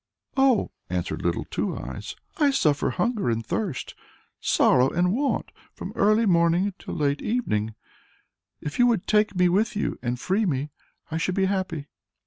[0.35, 3.93] "Oh," answered Little Two Eyes, "I suffer hunger and thirst,
[4.39, 7.75] sorrow and want, from early morning till late evening;
[8.61, 10.71] if you would take me with you and free me,
[11.11, 11.87] I should be happy."